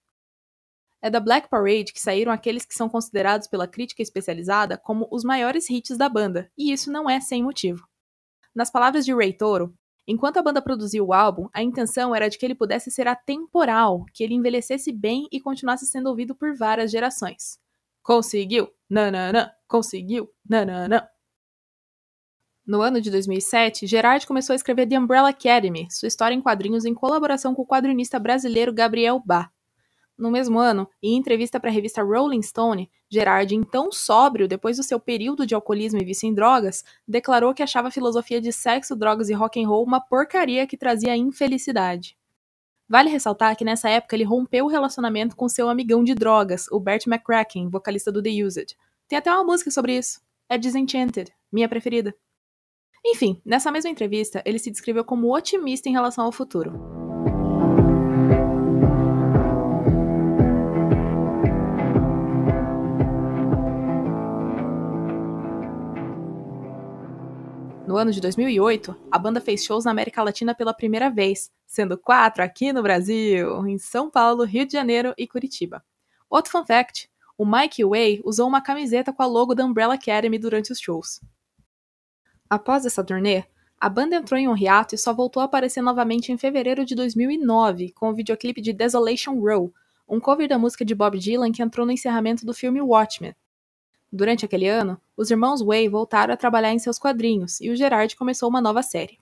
É 1.03 1.11
da 1.11 1.19
Black 1.19 1.49
Parade 1.49 1.93
que 1.93 2.01
saíram 2.01 2.31
aqueles 2.31 2.65
que 2.65 2.75
são 2.75 2.89
considerados 2.89 3.49
pela 3.49 3.67
crítica 3.67 4.03
especializada 4.03 4.77
como 4.77 5.09
os 5.11 5.25
maiores 5.25 5.69
hits 5.69 5.97
da 5.97 6.09
banda, 6.09 6.51
e 6.57 6.73
isso 6.73 6.93
não 6.93 7.09
é 7.09 7.21
sem 7.21 7.43
motivo. 7.43 7.87
Nas 8.55 8.71
palavras 8.71 9.05
de 9.05 9.15
Ray 9.15 9.33
Toro, 9.33 9.75
Enquanto 10.11 10.39
a 10.39 10.43
banda 10.43 10.61
produziu 10.61 11.07
o 11.07 11.13
álbum, 11.13 11.49
a 11.53 11.63
intenção 11.63 12.13
era 12.13 12.29
de 12.29 12.37
que 12.37 12.45
ele 12.45 12.57
pudesse 12.57 12.91
ser 12.91 13.07
atemporal, 13.07 14.05
que 14.13 14.25
ele 14.25 14.35
envelhecesse 14.35 14.91
bem 14.91 15.29
e 15.31 15.41
continuasse 15.41 15.87
sendo 15.87 16.09
ouvido 16.09 16.35
por 16.35 16.57
várias 16.57 16.91
gerações. 16.91 17.61
Conseguiu! 18.03 18.69
Nananã! 18.89 19.51
Conseguiu! 19.69 20.29
Nananã! 20.49 21.07
No 22.67 22.83
ano 22.83 23.01
de 23.01 23.11
2007, 23.11 23.87
Gerard 23.87 24.27
começou 24.27 24.53
a 24.53 24.57
escrever 24.57 24.87
The 24.87 24.99
Umbrella 24.99 25.31
Academy, 25.31 25.89
sua 25.91 26.07
história 26.07 26.35
em 26.35 26.41
quadrinhos 26.41 26.85
em 26.85 26.95
colaboração 26.95 27.55
com 27.55 27.63
o 27.63 27.67
quadrinista 27.67 28.19
brasileiro 28.19 28.73
Gabriel 28.73 29.21
Bá. 29.25 29.51
No 30.17 30.31
mesmo 30.31 30.59
ano, 30.59 30.87
em 31.03 31.17
entrevista 31.17 31.59
para 31.59 31.71
a 31.71 31.73
revista 31.73 32.03
Rolling 32.03 32.43
Stone, 32.43 32.91
Gerard, 33.11 33.55
então 33.55 33.91
sóbrio 33.91 34.47
depois 34.47 34.77
do 34.77 34.83
seu 34.83 35.01
período 35.01 35.47
de 35.47 35.55
alcoolismo 35.55 35.99
e 35.99 36.05
vício 36.05 36.29
em 36.29 36.35
drogas, 36.35 36.85
declarou 37.09 37.55
que 37.55 37.63
achava 37.63 37.89
a 37.89 37.91
filosofia 37.91 38.41
de 38.41 38.53
sexo, 38.53 38.95
drogas 38.95 39.31
e 39.31 39.33
rock 39.33 39.61
and 39.61 39.67
roll 39.67 39.83
uma 39.83 40.01
porcaria 40.01 40.67
que 40.67 40.77
trazia 40.77 41.17
infelicidade. 41.17 42.20
Vale 42.91 43.09
ressaltar 43.09 43.55
que 43.55 43.65
nessa 43.65 43.89
época 43.89 44.17
ele 44.17 44.25
rompeu 44.25 44.65
o 44.65 44.69
relacionamento 44.69 45.37
com 45.37 45.49
seu 45.49 45.69
amigão 45.69 46.03
de 46.03 46.13
drogas, 46.13 46.67
o 46.73 46.81
Bert 46.81 47.07
McCracken, 47.07 47.69
vocalista 47.69 48.11
do 48.11 48.21
The 48.21 48.45
Used. 48.45 48.77
Tem 49.07 49.17
até 49.17 49.33
uma 49.33 49.45
música 49.45 49.71
sobre 49.71 49.97
isso. 49.97 50.21
É 50.49 50.59
Disenchanted, 50.59 51.33
minha 51.53 51.69
preferida. 51.69 52.13
Enfim, 53.07 53.41
nessa 53.45 53.71
mesma 53.71 53.91
entrevista, 53.91 54.43
ele 54.45 54.59
se 54.59 54.73
descreveu 54.73 55.05
como 55.05 55.33
otimista 55.33 55.89
em 55.89 55.93
relação 55.93 56.25
ao 56.25 56.33
futuro. 56.33 56.73
No 67.91 67.97
ano 67.97 68.13
de 68.13 68.21
2008, 68.21 68.95
a 69.11 69.19
banda 69.19 69.41
fez 69.41 69.65
shows 69.65 69.85
na 69.85 69.91
América 69.91 70.23
Latina 70.23 70.55
pela 70.55 70.73
primeira 70.73 71.11
vez, 71.11 71.51
sendo 71.67 71.99
quatro 71.99 72.41
aqui 72.41 72.73
no 72.73 72.85
Brasil, 72.85 73.67
em 73.67 73.79
São 73.79 74.09
Paulo, 74.09 74.45
Rio 74.45 74.65
de 74.65 74.75
Janeiro 74.75 75.13
e 75.19 75.27
Curitiba. 75.27 75.83
Outro 76.31 76.53
fun 76.53 76.65
fact: 76.65 77.11
o 77.37 77.45
Mike 77.45 77.85
Way 77.85 78.23
usou 78.25 78.47
uma 78.47 78.61
camiseta 78.61 79.13
com 79.13 79.25
a 79.25 79.27
logo 79.27 79.57
da 79.57 79.65
Umbrella 79.65 79.95
Academy 79.95 80.39
durante 80.39 80.71
os 80.71 80.79
shows. 80.79 81.21
Após 82.49 82.87
essa 82.87 83.03
turnê, 83.03 83.43
a 83.77 83.89
banda 83.89 84.15
entrou 84.15 84.39
em 84.39 84.47
um 84.47 84.57
hiato 84.57 84.95
e 84.95 84.99
só 84.99 85.13
voltou 85.13 85.41
a 85.41 85.47
aparecer 85.47 85.83
novamente 85.83 86.31
em 86.31 86.39
fevereiro 86.39 86.85
de 86.85 86.95
2009 86.95 87.91
com 87.91 88.11
o 88.11 88.15
videoclipe 88.15 88.61
de 88.61 88.73
Desolation 88.73 89.35
Row, 89.41 89.75
um 90.09 90.21
cover 90.21 90.49
da 90.49 90.61
música 90.61 90.85
de 90.85 90.95
Bob 90.95 91.19
Dylan 91.19 91.51
que 91.51 91.61
entrou 91.61 91.85
no 91.85 91.91
encerramento 91.91 92.47
do 92.47 92.55
filme 92.55 92.81
Watchmen. 92.81 93.35
Durante 94.13 94.45
aquele 94.45 94.69
ano, 94.69 95.01
os 95.17 95.31
irmãos 95.31 95.63
Way 95.63 95.89
voltaram 95.89 96.35
a 96.35 96.37
trabalhar 96.37 96.73
em 96.73 96.79
seus 96.79 96.99
quadrinhos 96.99 97.61
e 97.61 97.71
o 97.71 97.77
Gerard 97.77 98.17
começou 98.17 98.49
uma 98.49 98.61
nova 98.61 98.83
série. 98.83 99.19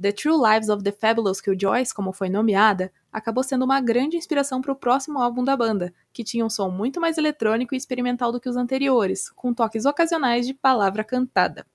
The 0.00 0.12
True 0.12 0.36
Lives 0.36 0.68
of 0.68 0.82
the 0.82 0.92
Fabulous 0.92 1.40
Killjoys, 1.40 1.92
como 1.92 2.12
foi 2.12 2.28
nomeada, 2.28 2.92
acabou 3.12 3.42
sendo 3.42 3.64
uma 3.64 3.80
grande 3.80 4.16
inspiração 4.16 4.60
para 4.60 4.72
o 4.72 4.76
próximo 4.76 5.18
álbum 5.18 5.42
da 5.42 5.56
banda, 5.56 5.92
que 6.12 6.22
tinha 6.22 6.44
um 6.44 6.50
som 6.50 6.68
muito 6.68 7.00
mais 7.00 7.18
eletrônico 7.18 7.74
e 7.74 7.76
experimental 7.76 8.30
do 8.30 8.40
que 8.40 8.48
os 8.48 8.56
anteriores, 8.56 9.28
com 9.30 9.52
toques 9.52 9.84
ocasionais 9.84 10.46
de 10.46 10.54
palavra 10.54 11.02
cantada. 11.02 11.66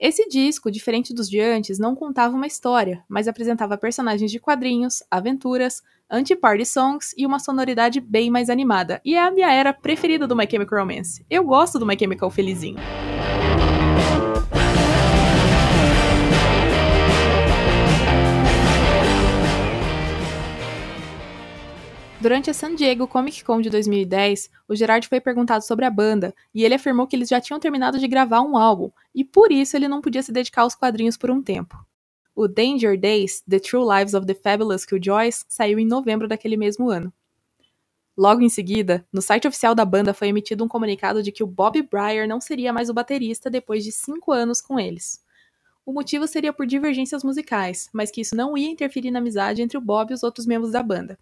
Esse 0.00 0.26
disco, 0.26 0.70
diferente 0.70 1.12
dos 1.12 1.28
de 1.28 1.38
antes, 1.38 1.78
não 1.78 1.94
contava 1.94 2.34
uma 2.34 2.46
história, 2.46 3.04
mas 3.06 3.28
apresentava 3.28 3.76
personagens 3.76 4.30
de 4.30 4.40
quadrinhos, 4.40 5.02
aventuras, 5.10 5.82
anti-party 6.10 6.64
songs 6.64 7.14
e 7.18 7.26
uma 7.26 7.38
sonoridade 7.38 8.00
bem 8.00 8.30
mais 8.30 8.48
animada. 8.48 8.98
E 9.04 9.14
é 9.14 9.22
a 9.22 9.30
minha 9.30 9.52
era 9.52 9.74
preferida 9.74 10.26
do 10.26 10.34
My 10.34 10.48
Chemical 10.50 10.78
Romance. 10.78 11.22
Eu 11.28 11.44
gosto 11.44 11.78
do 11.78 11.84
My 11.84 11.98
Chemical 11.98 12.30
felizinho. 12.30 12.78
Durante 22.20 22.50
a 22.50 22.54
San 22.54 22.74
Diego 22.74 23.08
Comic 23.08 23.42
Con 23.42 23.62
de 23.62 23.70
2010, 23.70 24.50
o 24.68 24.76
Gerard 24.76 25.08
foi 25.08 25.22
perguntado 25.22 25.64
sobre 25.64 25.86
a 25.86 25.90
banda 25.90 26.34
e 26.54 26.62
ele 26.62 26.74
afirmou 26.74 27.06
que 27.06 27.16
eles 27.16 27.30
já 27.30 27.40
tinham 27.40 27.58
terminado 27.58 27.98
de 27.98 28.06
gravar 28.06 28.42
um 28.42 28.58
álbum 28.58 28.90
e 29.14 29.24
por 29.24 29.50
isso 29.50 29.74
ele 29.74 29.88
não 29.88 30.02
podia 30.02 30.22
se 30.22 30.30
dedicar 30.30 30.60
aos 30.60 30.74
quadrinhos 30.74 31.16
por 31.16 31.30
um 31.30 31.42
tempo. 31.42 31.82
O 32.34 32.46
Danger 32.46 33.00
Days: 33.00 33.42
The 33.48 33.58
True 33.58 33.86
Lives 33.88 34.12
of 34.12 34.26
the 34.26 34.34
Fabulous 34.34 34.84
Killjoys 34.84 35.46
saiu 35.48 35.78
em 35.78 35.86
novembro 35.86 36.28
daquele 36.28 36.58
mesmo 36.58 36.90
ano. 36.90 37.10
Logo 38.14 38.42
em 38.42 38.50
seguida, 38.50 39.02
no 39.10 39.22
site 39.22 39.48
oficial 39.48 39.74
da 39.74 39.86
banda 39.86 40.12
foi 40.12 40.28
emitido 40.28 40.62
um 40.62 40.68
comunicado 40.68 41.22
de 41.22 41.32
que 41.32 41.42
o 41.42 41.46
Bob 41.46 41.80
Breyer 41.90 42.28
não 42.28 42.38
seria 42.38 42.70
mais 42.70 42.90
o 42.90 42.94
baterista 42.94 43.48
depois 43.48 43.82
de 43.82 43.92
cinco 43.92 44.30
anos 44.30 44.60
com 44.60 44.78
eles. 44.78 45.24
O 45.86 45.92
motivo 45.92 46.26
seria 46.26 46.52
por 46.52 46.66
divergências 46.66 47.24
musicais, 47.24 47.88
mas 47.94 48.10
que 48.10 48.20
isso 48.20 48.36
não 48.36 48.58
ia 48.58 48.68
interferir 48.68 49.10
na 49.10 49.20
amizade 49.20 49.62
entre 49.62 49.78
o 49.78 49.80
Bob 49.80 50.10
e 50.10 50.14
os 50.14 50.22
outros 50.22 50.46
membros 50.46 50.72
da 50.72 50.82
banda. 50.82 51.18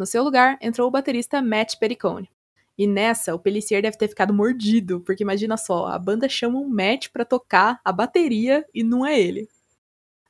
No 0.00 0.06
seu 0.06 0.24
lugar, 0.24 0.56
entrou 0.62 0.88
o 0.88 0.90
baterista 0.90 1.42
Matt 1.42 1.76
Pericone. 1.76 2.30
E 2.78 2.86
nessa, 2.86 3.34
o 3.34 3.38
Pellissier 3.38 3.82
deve 3.82 3.98
ter 3.98 4.08
ficado 4.08 4.32
mordido, 4.32 5.02
porque 5.02 5.22
imagina 5.22 5.58
só, 5.58 5.88
a 5.88 5.98
banda 5.98 6.26
chama 6.26 6.58
um 6.58 6.66
Matt 6.66 7.10
para 7.10 7.22
tocar 7.22 7.78
a 7.84 7.92
bateria 7.92 8.64
e 8.72 8.82
não 8.82 9.04
é 9.04 9.20
ele. 9.20 9.46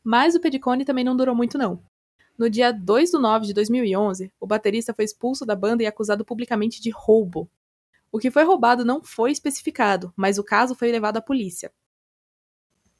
Mas 0.02 0.34
o 0.34 0.40
Pericone 0.40 0.84
também 0.84 1.04
não 1.04 1.16
durou 1.16 1.36
muito 1.36 1.56
não. 1.56 1.80
No 2.36 2.50
dia 2.50 2.72
2 2.72 3.12
de 3.12 3.18
9 3.20 3.46
de 3.46 3.54
2011, 3.54 4.32
o 4.40 4.44
baterista 4.44 4.92
foi 4.92 5.04
expulso 5.04 5.46
da 5.46 5.54
banda 5.54 5.84
e 5.84 5.86
acusado 5.86 6.24
publicamente 6.24 6.82
de 6.82 6.90
roubo. 6.90 7.48
O 8.10 8.18
que 8.18 8.28
foi 8.28 8.42
roubado 8.42 8.84
não 8.84 9.04
foi 9.04 9.30
especificado, 9.30 10.12
mas 10.16 10.36
o 10.36 10.42
caso 10.42 10.74
foi 10.74 10.90
levado 10.90 11.18
à 11.18 11.22
polícia. 11.22 11.70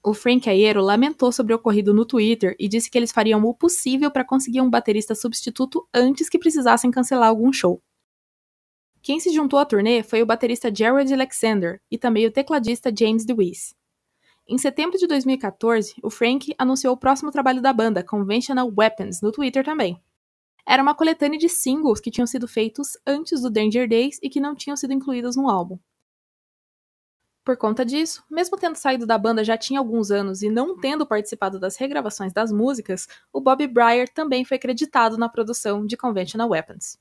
O 0.03 0.15
Frank 0.15 0.49
Aiero 0.49 0.81
lamentou 0.81 1.31
sobre 1.31 1.53
o 1.53 1.57
ocorrido 1.57 1.93
no 1.93 2.07
Twitter 2.07 2.57
e 2.59 2.69
disse 2.69 2.91
que 2.91 2.97
eles 2.97 3.13
fariam 3.13 3.45
o 3.45 3.53
possível 3.53 4.11
para 4.11 4.25
conseguir 4.25 4.63
um 4.63 4.71
baterista 4.71 5.15
substituto 5.15 5.87
antes 5.93 6.29
que 6.29 6.39
precisassem 6.39 6.91
cancelar 6.91 7.29
algum 7.29 7.53
show. 7.53 7.83
Quem 9.03 9.21
se 9.21 9.31
juntou 9.31 9.59
à 9.59 9.67
turnê 9.67 10.03
foi 10.03 10.23
o 10.23 10.27
baterista 10.27 10.75
Jared 10.75 11.13
Alexander 11.13 11.83
e 11.91 11.99
também 11.99 12.27
o 12.27 12.33
tecladista 12.33 12.91
James 12.97 13.27
DeWeese. 13.27 13.75
Em 14.49 14.57
setembro 14.57 14.99
de 14.99 15.07
2014, 15.07 15.95
o 16.03 16.09
Frank 16.09 16.55
anunciou 16.59 16.95
o 16.95 16.99
próximo 16.99 17.31
trabalho 17.31 17.61
da 17.61 17.73
banda, 17.73 18.03
Conventional 18.03 18.73
Weapons, 18.75 19.21
no 19.21 19.31
Twitter 19.31 19.63
também. 19.63 20.01
Era 20.67 20.83
uma 20.83 20.95
coletânea 20.95 21.39
de 21.39 21.49
singles 21.49 22.01
que 22.01 22.11
tinham 22.11 22.27
sido 22.27 22.49
feitos 22.49 22.97
antes 23.07 23.43
do 23.43 23.51
Danger 23.51 23.89
Days 23.89 24.19
e 24.23 24.31
que 24.31 24.41
não 24.41 24.55
tinham 24.55 24.77
sido 24.77 24.93
incluídos 24.95 25.37
no 25.37 25.49
álbum. 25.49 25.79
Por 27.45 27.57
conta 27.57 27.85
disso, 27.85 28.23
mesmo 28.31 28.57
tendo 28.59 28.77
saído 28.77 29.07
da 29.07 29.17
banda 29.17 29.43
já 29.43 29.57
tinha 29.57 29.81
alguns 29.81 30.11
anos 30.11 30.43
e 30.43 30.51
não 30.51 30.79
tendo 30.79 31.07
participado 31.07 31.59
das 31.59 31.77
regravações 31.77 32.33
das 32.33 32.53
músicas, 32.53 33.09
o 33.33 33.41
Bob 33.41 33.67
Breyer 33.67 34.09
também 34.09 34.45
foi 34.45 34.59
creditado 34.59 35.17
na 35.17 35.29
produção 35.29 35.87
de 35.87 35.97
Conventional 35.97 36.51
Weapons. 36.51 36.99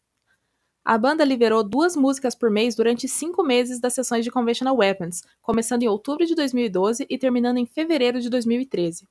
A 0.84 0.98
banda 0.98 1.26
liberou 1.26 1.62
duas 1.62 1.96
músicas 1.96 2.34
por 2.34 2.50
mês 2.50 2.74
durante 2.74 3.08
cinco 3.08 3.44
meses 3.44 3.80
das 3.80 3.94
sessões 3.94 4.24
de 4.24 4.32
Conventional 4.32 4.78
Weapons, 4.78 5.24
começando 5.42 5.84
em 5.84 5.88
outubro 5.88 6.26
de 6.26 6.34
2012 6.34 7.06
e 7.10 7.18
terminando 7.18 7.58
em 7.58 7.66
fevereiro 7.66 8.22
de 8.22 8.30
2013. 8.30 9.06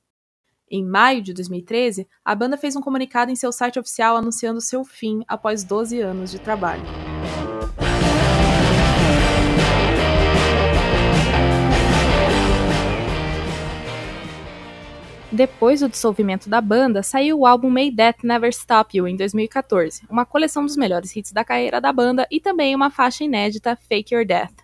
Em 0.69 0.83
maio 0.83 1.21
de 1.21 1.33
2013, 1.33 2.07
a 2.25 2.35
banda 2.35 2.57
fez 2.57 2.75
um 2.75 2.81
comunicado 2.81 3.31
em 3.31 3.35
seu 3.35 3.51
site 3.51 3.79
oficial 3.79 4.17
anunciando 4.17 4.59
seu 4.59 4.83
fim 4.83 5.23
após 5.27 5.63
12 5.63 6.01
anos 6.01 6.31
de 6.31 6.39
trabalho. 6.39 6.83
Depois 15.31 15.81
do 15.81 15.89
dissolvimento 15.89 16.49
da 16.49 16.59
banda, 16.59 17.03
saiu 17.03 17.39
o 17.39 17.45
álbum 17.45 17.69
May 17.69 17.91
Death 17.91 18.23
Never 18.23 18.49
Stop 18.49 18.97
You 18.97 19.07
em 19.07 19.15
2014, 19.15 20.01
uma 20.09 20.25
coleção 20.25 20.65
dos 20.65 20.75
melhores 20.75 21.15
hits 21.15 21.31
da 21.31 21.45
carreira 21.45 21.79
da 21.79 21.93
banda 21.93 22.27
e 22.31 22.39
também 22.39 22.75
uma 22.75 22.89
faixa 22.89 23.23
inédita, 23.23 23.75
Fake 23.75 24.13
Your 24.13 24.25
Death. 24.25 24.55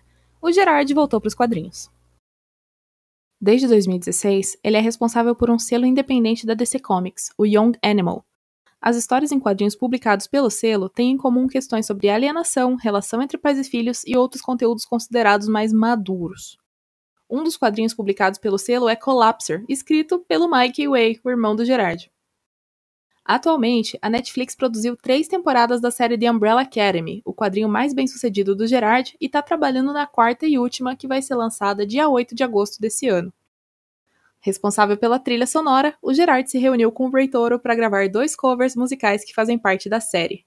O 0.42 0.50
Gerard 0.50 0.92
voltou 0.92 1.20
para 1.20 1.28
os 1.28 1.34
quadrinhos. 1.34 1.88
Desde 3.40 3.68
2016, 3.68 4.58
ele 4.64 4.76
é 4.76 4.80
responsável 4.80 5.36
por 5.36 5.50
um 5.50 5.58
selo 5.58 5.86
independente 5.86 6.44
da 6.44 6.54
DC 6.54 6.80
Comics, 6.80 7.30
o 7.38 7.46
Young 7.46 7.78
Animal. 7.80 8.24
As 8.80 8.96
histórias 8.96 9.30
em 9.30 9.38
quadrinhos 9.38 9.76
publicados 9.76 10.26
pelo 10.26 10.50
selo 10.50 10.88
têm 10.88 11.12
em 11.12 11.16
comum 11.16 11.46
questões 11.46 11.86
sobre 11.86 12.08
alienação, 12.08 12.74
relação 12.74 13.22
entre 13.22 13.38
pais 13.38 13.58
e 13.58 13.64
filhos 13.70 14.02
e 14.04 14.16
outros 14.16 14.42
conteúdos 14.42 14.84
considerados 14.84 15.46
mais 15.46 15.72
maduros. 15.72 16.58
Um 17.28 17.42
dos 17.42 17.56
quadrinhos 17.56 17.92
publicados 17.92 18.38
pelo 18.38 18.56
selo 18.56 18.88
é 18.88 18.94
Collapser, 18.94 19.64
escrito 19.68 20.20
pelo 20.20 20.48
Mike 20.48 20.86
Way, 20.86 21.20
o 21.24 21.30
irmão 21.30 21.56
do 21.56 21.64
Gerard. 21.64 22.10
Atualmente, 23.24 23.98
a 24.00 24.08
Netflix 24.08 24.54
produziu 24.54 24.96
três 24.96 25.26
temporadas 25.26 25.80
da 25.80 25.90
série 25.90 26.16
The 26.16 26.30
Umbrella 26.30 26.60
Academy, 26.60 27.22
o 27.24 27.34
quadrinho 27.34 27.68
mais 27.68 27.92
bem 27.92 28.06
sucedido 28.06 28.54
do 28.54 28.68
Gerard, 28.68 29.16
e 29.20 29.26
está 29.26 29.42
trabalhando 29.42 29.92
na 29.92 30.06
quarta 30.06 30.46
e 30.46 30.56
última, 30.56 30.94
que 30.94 31.08
vai 31.08 31.20
ser 31.20 31.34
lançada 31.34 31.84
dia 31.84 32.08
8 32.08 32.32
de 32.32 32.44
agosto 32.44 32.80
desse 32.80 33.08
ano. 33.08 33.32
Responsável 34.38 34.96
pela 34.96 35.18
trilha 35.18 35.48
sonora, 35.48 35.98
o 36.00 36.14
Gerard 36.14 36.48
se 36.48 36.58
reuniu 36.58 36.92
com 36.92 37.08
o 37.08 37.10
Ray 37.10 37.26
Toro 37.26 37.58
para 37.58 37.74
gravar 37.74 38.08
dois 38.08 38.36
covers 38.36 38.76
musicais 38.76 39.24
que 39.24 39.34
fazem 39.34 39.58
parte 39.58 39.88
da 39.88 39.98
série. 39.98 40.46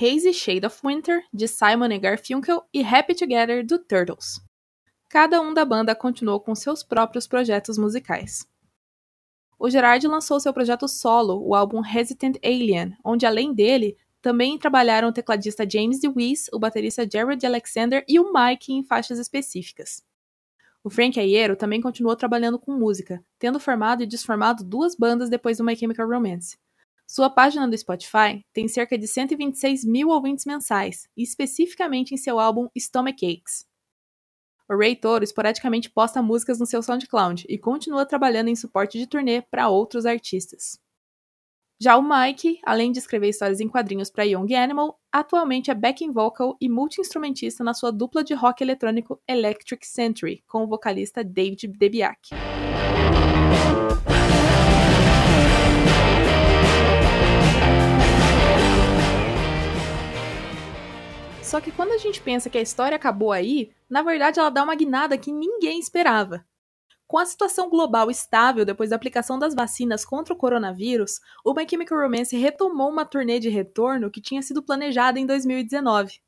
Hazy 0.00 0.32
Shade 0.32 0.64
of 0.64 0.80
Winter, 0.82 1.22
de 1.30 1.46
Simon 1.46 1.92
e 1.92 1.98
Garfunkel, 1.98 2.62
e 2.72 2.82
Happy 2.82 3.14
Together, 3.14 3.66
do 3.66 3.78
Turtles 3.78 4.40
cada 5.12 5.42
um 5.42 5.52
da 5.52 5.62
banda 5.62 5.94
continuou 5.94 6.40
com 6.40 6.54
seus 6.54 6.82
próprios 6.82 7.26
projetos 7.26 7.76
musicais. 7.76 8.48
O 9.58 9.68
Gerard 9.68 10.08
lançou 10.08 10.40
seu 10.40 10.54
projeto 10.54 10.88
solo, 10.88 11.38
o 11.46 11.54
álbum 11.54 11.82
Hesitant 11.84 12.38
Alien, 12.42 12.96
onde 13.04 13.26
além 13.26 13.52
dele, 13.52 13.94
também 14.22 14.56
trabalharam 14.56 15.08
o 15.08 15.12
tecladista 15.12 15.68
James 15.68 16.00
DeWeese, 16.00 16.48
o 16.50 16.58
baterista 16.58 17.06
Jared 17.06 17.44
Alexander 17.44 18.02
e 18.08 18.18
o 18.18 18.32
Mike 18.32 18.72
em 18.72 18.82
faixas 18.82 19.18
específicas. 19.18 20.02
O 20.82 20.88
Frank 20.88 21.20
Aiero 21.20 21.56
também 21.56 21.82
continuou 21.82 22.16
trabalhando 22.16 22.58
com 22.58 22.72
música, 22.72 23.22
tendo 23.38 23.60
formado 23.60 24.02
e 24.02 24.06
desformado 24.06 24.64
duas 24.64 24.96
bandas 24.96 25.28
depois 25.28 25.58
do 25.58 25.64
My 25.64 25.76
Chemical 25.76 26.08
Romance. 26.08 26.56
Sua 27.06 27.28
página 27.28 27.68
do 27.68 27.76
Spotify 27.76 28.42
tem 28.50 28.66
cerca 28.66 28.96
de 28.96 29.06
126 29.06 29.84
mil 29.84 30.08
ouvintes 30.08 30.46
mensais, 30.46 31.06
especificamente 31.14 32.14
em 32.14 32.16
seu 32.16 32.40
álbum 32.40 32.66
Stomach 32.74 33.26
Aches. 33.26 33.70
O 34.68 34.76
Ray 34.76 34.96
Toro 34.96 35.24
esporadicamente 35.24 35.90
posta 35.90 36.22
músicas 36.22 36.58
no 36.58 36.66
seu 36.66 36.82
SoundCloud 36.82 37.46
e 37.48 37.58
continua 37.58 38.06
trabalhando 38.06 38.48
em 38.48 38.56
suporte 38.56 38.98
de 38.98 39.06
turnê 39.06 39.42
para 39.42 39.68
outros 39.68 40.06
artistas. 40.06 40.80
Já 41.80 41.96
o 41.96 42.02
Mike, 42.02 42.60
além 42.64 42.92
de 42.92 43.00
escrever 43.00 43.30
histórias 43.30 43.58
em 43.58 43.68
quadrinhos 43.68 44.08
para 44.08 44.22
Young 44.22 44.54
Animal, 44.54 45.00
atualmente 45.10 45.68
é 45.68 45.74
backing 45.74 46.12
vocal 46.12 46.56
e 46.60 46.68
multi-instrumentista 46.68 47.64
na 47.64 47.74
sua 47.74 47.90
dupla 47.90 48.22
de 48.22 48.34
rock 48.34 48.62
eletrônico 48.62 49.20
Electric 49.28 49.84
Century, 49.84 50.44
com 50.46 50.62
o 50.62 50.68
vocalista 50.68 51.24
David 51.24 51.66
Debiak. 51.66 52.30
Só 61.52 61.60
que 61.60 61.70
quando 61.70 61.92
a 61.92 61.98
gente 61.98 62.18
pensa 62.18 62.48
que 62.48 62.56
a 62.56 62.62
história 62.62 62.96
acabou 62.96 63.30
aí, 63.30 63.72
na 63.86 64.00
verdade 64.00 64.40
ela 64.40 64.48
dá 64.48 64.62
uma 64.62 64.74
guinada 64.74 65.18
que 65.18 65.30
ninguém 65.30 65.78
esperava. 65.78 66.42
Com 67.06 67.18
a 67.18 67.26
situação 67.26 67.68
global 67.68 68.10
estável 68.10 68.64
depois 68.64 68.88
da 68.88 68.96
aplicação 68.96 69.38
das 69.38 69.54
vacinas 69.54 70.02
contra 70.02 70.32
o 70.32 70.36
coronavírus, 70.38 71.20
o 71.44 71.52
My 71.52 71.68
Chemical 71.68 71.98
Romance 71.98 72.34
retomou 72.34 72.88
uma 72.88 73.04
turnê 73.04 73.38
de 73.38 73.50
retorno 73.50 74.10
que 74.10 74.18
tinha 74.18 74.40
sido 74.40 74.62
planejada 74.62 75.20
em 75.20 75.26
2019. 75.26 76.22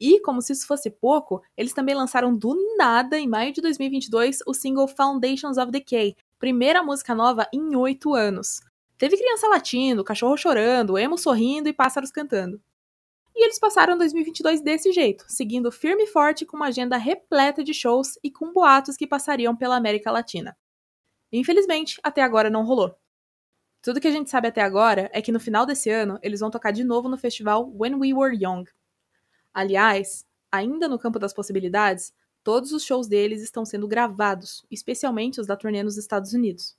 E, 0.00 0.18
como 0.22 0.42
se 0.42 0.52
isso 0.52 0.66
fosse 0.66 0.90
pouco, 0.90 1.40
eles 1.56 1.72
também 1.72 1.94
lançaram 1.94 2.36
do 2.36 2.56
nada, 2.76 3.16
em 3.16 3.28
maio 3.28 3.52
de 3.52 3.60
2022, 3.60 4.40
o 4.44 4.52
single 4.52 4.88
Foundations 4.88 5.56
of 5.56 5.70
Decay, 5.70 6.16
primeira 6.36 6.82
música 6.82 7.14
nova 7.14 7.46
em 7.52 7.76
oito 7.76 8.12
anos. 8.12 8.60
Teve 8.98 9.16
criança 9.16 9.46
latindo, 9.46 10.02
cachorro 10.02 10.36
chorando, 10.36 10.98
emo 10.98 11.16
sorrindo 11.16 11.68
e 11.68 11.72
pássaros 11.72 12.10
cantando. 12.10 12.60
E 13.34 13.44
eles 13.44 13.58
passaram 13.58 13.98
2022 13.98 14.60
desse 14.60 14.92
jeito, 14.92 15.24
seguindo 15.28 15.72
firme 15.72 16.04
e 16.04 16.06
forte 16.06 16.46
com 16.46 16.56
uma 16.56 16.68
agenda 16.68 16.96
repleta 16.96 17.64
de 17.64 17.74
shows 17.74 18.18
e 18.22 18.30
com 18.30 18.52
boatos 18.52 18.96
que 18.96 19.06
passariam 19.06 19.56
pela 19.56 19.76
América 19.76 20.10
Latina. 20.12 20.56
Infelizmente, 21.32 21.98
até 22.02 22.22
agora 22.22 22.48
não 22.48 22.64
rolou. 22.64 22.96
Tudo 23.82 24.00
que 24.00 24.06
a 24.06 24.12
gente 24.12 24.30
sabe 24.30 24.48
até 24.48 24.62
agora 24.62 25.10
é 25.12 25.20
que 25.20 25.32
no 25.32 25.40
final 25.40 25.66
desse 25.66 25.90
ano 25.90 26.18
eles 26.22 26.40
vão 26.40 26.50
tocar 26.50 26.70
de 26.70 26.84
novo 26.84 27.08
no 27.08 27.18
festival 27.18 27.70
When 27.74 27.96
We 27.96 28.14
Were 28.14 28.34
Young. 28.34 28.64
Aliás, 29.52 30.24
ainda 30.50 30.86
no 30.86 30.98
campo 30.98 31.18
das 31.18 31.34
possibilidades, 31.34 32.14
todos 32.44 32.72
os 32.72 32.84
shows 32.84 33.08
deles 33.08 33.42
estão 33.42 33.64
sendo 33.64 33.88
gravados, 33.88 34.64
especialmente 34.70 35.40
os 35.40 35.46
da 35.46 35.56
turnê 35.56 35.82
nos 35.82 35.96
Estados 35.96 36.32
Unidos. 36.32 36.76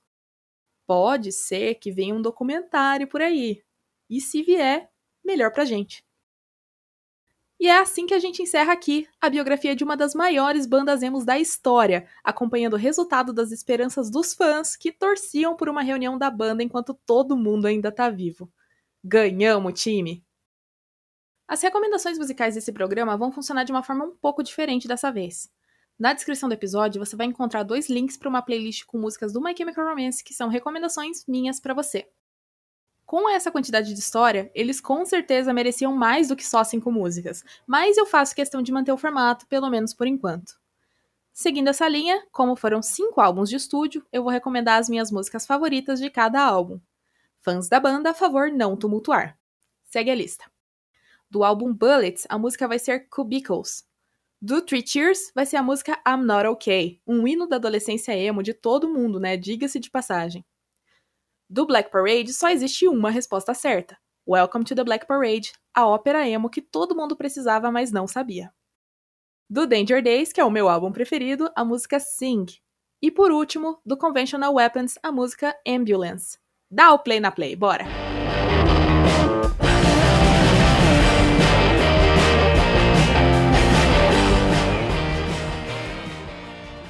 Pode 0.86 1.32
ser 1.32 1.74
que 1.74 1.92
venha 1.92 2.14
um 2.14 2.22
documentário 2.22 3.06
por 3.06 3.20
aí. 3.20 3.62
E 4.08 4.20
se 4.20 4.42
vier, 4.42 4.88
melhor 5.22 5.52
pra 5.52 5.64
gente. 5.64 6.05
E 7.58 7.68
é 7.68 7.78
assim 7.78 8.06
que 8.06 8.12
a 8.12 8.18
gente 8.18 8.42
encerra 8.42 8.72
aqui 8.72 9.08
a 9.20 9.30
biografia 9.30 9.74
de 9.74 9.82
uma 9.82 9.96
das 9.96 10.14
maiores 10.14 10.66
bandas 10.66 11.02
emos 11.02 11.24
da 11.24 11.38
história, 11.38 12.06
acompanhando 12.22 12.74
o 12.74 12.78
resultado 12.78 13.32
das 13.32 13.50
esperanças 13.50 14.10
dos 14.10 14.34
fãs 14.34 14.76
que 14.76 14.92
torciam 14.92 15.56
por 15.56 15.68
uma 15.68 15.82
reunião 15.82 16.18
da 16.18 16.30
banda 16.30 16.62
enquanto 16.62 16.92
todo 17.06 17.36
mundo 17.36 17.66
ainda 17.66 17.90
tá 17.90 18.10
vivo. 18.10 18.52
Ganhamos, 19.02 19.80
time! 19.80 20.22
As 21.48 21.62
recomendações 21.62 22.18
musicais 22.18 22.56
desse 22.56 22.72
programa 22.72 23.16
vão 23.16 23.32
funcionar 23.32 23.64
de 23.64 23.72
uma 23.72 23.82
forma 23.82 24.04
um 24.04 24.16
pouco 24.16 24.42
diferente 24.42 24.86
dessa 24.86 25.10
vez. 25.10 25.48
Na 25.98 26.12
descrição 26.12 26.48
do 26.50 26.54
episódio 26.54 27.02
você 27.02 27.16
vai 27.16 27.26
encontrar 27.26 27.62
dois 27.62 27.88
links 27.88 28.18
para 28.18 28.28
uma 28.28 28.42
playlist 28.42 28.84
com 28.84 28.98
músicas 28.98 29.32
do 29.32 29.40
My 29.40 29.56
Chemical 29.56 29.88
Romance 29.88 30.22
que 30.22 30.34
são 30.34 30.48
recomendações 30.48 31.24
minhas 31.26 31.58
para 31.58 31.72
você. 31.72 32.06
Com 33.06 33.30
essa 33.30 33.52
quantidade 33.52 33.94
de 33.94 34.00
história, 34.00 34.50
eles 34.52 34.80
com 34.80 35.06
certeza 35.06 35.54
mereciam 35.54 35.94
mais 35.94 36.26
do 36.26 36.34
que 36.34 36.44
só 36.44 36.64
cinco 36.64 36.90
músicas, 36.90 37.44
mas 37.64 37.96
eu 37.96 38.04
faço 38.04 38.34
questão 38.34 38.60
de 38.60 38.72
manter 38.72 38.90
o 38.90 38.98
formato, 38.98 39.46
pelo 39.46 39.70
menos 39.70 39.94
por 39.94 40.08
enquanto. 40.08 40.58
Seguindo 41.32 41.68
essa 41.68 41.88
linha, 41.88 42.26
como 42.32 42.56
foram 42.56 42.82
cinco 42.82 43.20
álbuns 43.20 43.48
de 43.48 43.54
estúdio, 43.54 44.04
eu 44.10 44.24
vou 44.24 44.32
recomendar 44.32 44.80
as 44.80 44.88
minhas 44.88 45.12
músicas 45.12 45.46
favoritas 45.46 46.00
de 46.00 46.10
cada 46.10 46.42
álbum. 46.42 46.80
Fãs 47.42 47.68
da 47.68 47.78
banda, 47.78 48.10
a 48.10 48.14
favor 48.14 48.50
não 48.50 48.76
tumultuar. 48.76 49.38
Segue 49.84 50.10
a 50.10 50.14
lista. 50.14 50.50
Do 51.30 51.44
álbum 51.44 51.72
Bullets, 51.72 52.26
a 52.28 52.36
música 52.36 52.66
vai 52.66 52.78
ser 52.78 53.08
Cubicles. 53.08 53.84
Do 54.42 54.60
Three 54.60 54.84
Cheers, 54.84 55.30
vai 55.32 55.46
ser 55.46 55.58
a 55.58 55.62
música 55.62 56.00
I'm 56.06 56.24
Not 56.24 56.46
Okay, 56.48 57.00
um 57.06 57.28
hino 57.28 57.46
da 57.46 57.56
adolescência 57.56 58.16
emo 58.16 58.42
de 58.42 58.52
todo 58.52 58.88
mundo, 58.88 59.20
né? 59.20 59.36
Diga-se 59.36 59.78
de 59.78 59.90
passagem. 59.90 60.44
Do 61.48 61.64
Black 61.64 61.92
Parade 61.92 62.32
só 62.32 62.48
existe 62.48 62.88
uma 62.88 63.08
resposta 63.08 63.54
certa. 63.54 63.96
Welcome 64.26 64.64
to 64.64 64.74
the 64.74 64.82
Black 64.82 65.06
Parade, 65.06 65.52
a 65.72 65.86
ópera 65.86 66.28
emo 66.28 66.50
que 66.50 66.60
todo 66.60 66.96
mundo 66.96 67.16
precisava, 67.16 67.70
mas 67.70 67.92
não 67.92 68.08
sabia. 68.08 68.52
Do 69.48 69.64
Danger 69.64 70.02
Days, 70.02 70.32
que 70.32 70.40
é 70.40 70.44
o 70.44 70.50
meu 70.50 70.68
álbum 70.68 70.90
preferido, 70.90 71.48
a 71.54 71.64
música 71.64 72.00
Sing. 72.00 72.46
E 73.00 73.12
por 73.12 73.30
último, 73.30 73.80
do 73.86 73.96
Conventional 73.96 74.54
Weapons, 74.54 74.98
a 75.00 75.12
música 75.12 75.56
Ambulance. 75.64 76.36
Dá 76.68 76.92
o 76.92 76.98
play 76.98 77.20
na 77.20 77.30
play, 77.30 77.54
bora! 77.54 77.84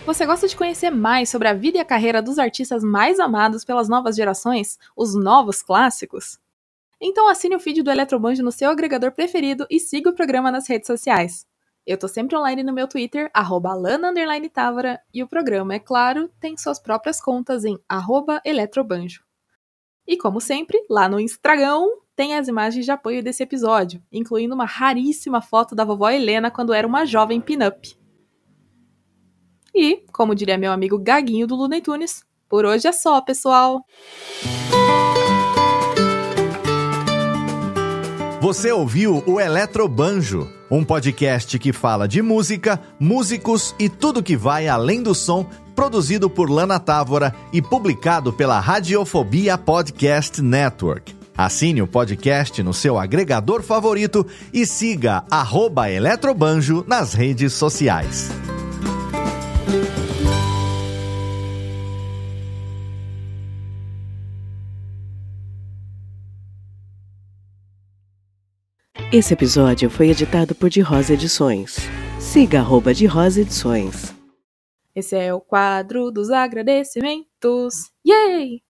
Você 0.06 0.24
gosta 0.24 0.46
de 0.46 0.54
conhecer 0.54 0.88
mais 0.88 1.28
sobre 1.28 1.48
a 1.48 1.52
vida 1.52 1.78
e 1.78 1.80
a 1.80 1.84
carreira 1.84 2.22
dos 2.22 2.38
artistas 2.38 2.84
mais 2.84 3.18
amados 3.18 3.64
pelas 3.64 3.88
novas 3.88 4.14
gerações, 4.14 4.78
os 4.96 5.16
novos 5.16 5.62
clássicos? 5.62 6.38
Então 7.00 7.26
assine 7.26 7.56
o 7.56 7.58
feed 7.58 7.82
do 7.82 7.90
Eletrobanjo 7.90 8.40
no 8.40 8.52
seu 8.52 8.70
agregador 8.70 9.10
preferido 9.10 9.66
e 9.68 9.80
siga 9.80 10.08
o 10.08 10.14
programa 10.14 10.52
nas 10.52 10.68
redes 10.68 10.86
sociais. 10.86 11.44
Eu 11.84 11.98
tô 11.98 12.06
sempre 12.06 12.36
online 12.36 12.62
no 12.62 12.72
meu 12.72 12.86
Twitter, 12.86 13.28
arroba 13.34 13.72
e 15.12 15.24
o 15.24 15.26
programa, 15.26 15.74
é 15.74 15.80
claro, 15.80 16.30
tem 16.38 16.56
suas 16.56 16.78
próprias 16.78 17.20
contas 17.20 17.64
em 17.64 17.76
arroba 17.88 18.40
eletrobanjo. 18.44 19.24
E 20.06 20.16
como 20.16 20.40
sempre, 20.40 20.86
lá 20.88 21.08
no 21.08 21.18
Instagram 21.18 21.82
tem 22.14 22.36
as 22.36 22.46
imagens 22.46 22.84
de 22.84 22.92
apoio 22.92 23.24
desse 23.24 23.42
episódio, 23.42 24.00
incluindo 24.12 24.54
uma 24.54 24.66
raríssima 24.66 25.42
foto 25.42 25.74
da 25.74 25.84
vovó 25.84 26.08
Helena 26.08 26.48
quando 26.48 26.72
era 26.72 26.86
uma 26.86 27.04
jovem 27.04 27.40
pin-up. 27.40 28.05
E, 29.76 30.02
como 30.10 30.34
diria 30.34 30.56
meu 30.56 30.72
amigo 30.72 30.98
Gaguinho 30.98 31.46
do 31.46 31.54
Looney 31.54 31.82
Tunes, 31.82 32.24
por 32.48 32.64
hoje 32.64 32.88
é 32.88 32.92
só, 32.92 33.20
pessoal! 33.20 33.82
Você 38.40 38.72
ouviu 38.72 39.22
o 39.26 39.38
Eletrobanjo, 39.38 40.48
um 40.70 40.82
podcast 40.82 41.58
que 41.58 41.74
fala 41.74 42.08
de 42.08 42.22
música, 42.22 42.80
músicos 42.98 43.74
e 43.78 43.90
tudo 43.90 44.22
que 44.22 44.34
vai 44.34 44.66
além 44.66 45.02
do 45.02 45.14
som, 45.14 45.44
produzido 45.74 46.30
por 46.30 46.48
Lana 46.48 46.80
Távora 46.80 47.34
e 47.52 47.60
publicado 47.60 48.32
pela 48.32 48.58
Radiofobia 48.58 49.58
Podcast 49.58 50.40
Network. 50.40 51.14
Assine 51.36 51.82
o 51.82 51.86
podcast 51.86 52.62
no 52.62 52.72
seu 52.72 52.98
agregador 52.98 53.62
favorito 53.62 54.26
e 54.54 54.64
siga 54.64 55.22
Eletrobanjo 55.92 56.82
nas 56.88 57.12
redes 57.12 57.52
sociais. 57.52 58.30
Esse 69.12 69.34
episódio 69.34 69.88
foi 69.88 70.08
editado 70.08 70.52
por 70.52 70.68
De 70.68 70.80
Rosa 70.80 71.14
Edições. 71.14 71.76
Siga 72.18 72.58
arroba 72.58 72.92
De 72.92 73.06
Rosa 73.06 73.40
Edições. 73.40 74.12
Esse 74.96 75.14
é 75.14 75.32
o 75.32 75.40
quadro 75.40 76.10
dos 76.10 76.28
agradecimentos. 76.28 77.92
Yay! 78.04 78.64